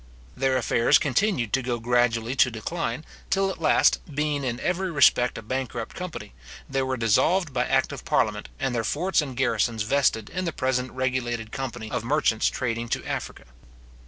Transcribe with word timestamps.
Their 0.35 0.57
affairs 0.57 0.97
continued 0.97 1.53
to 1.53 1.61
go 1.61 1.79
gradually 1.79 2.35
to 2.37 2.49
decline, 2.49 3.05
till 3.29 3.51
at 3.51 3.61
last, 3.61 3.99
being 4.11 4.43
in 4.43 4.59
every 4.59 4.89
respect 4.89 5.37
a 5.37 5.43
bankrupt 5.43 5.95
company, 5.95 6.33
they 6.67 6.81
were 6.81 6.97
dissolved 6.97 7.53
by 7.53 7.67
act 7.67 7.91
of 7.91 8.03
parliament, 8.03 8.49
and 8.59 8.73
their 8.73 8.83
forts 8.83 9.21
and 9.21 9.37
garrisons 9.37 9.83
vested 9.83 10.27
in 10.31 10.45
the 10.45 10.53
present 10.53 10.91
regulated 10.91 11.51
company 11.51 11.91
of 11.91 12.03
merchants 12.03 12.47
trading 12.49 12.89
to 12.89 13.05
Africa. 13.05 13.43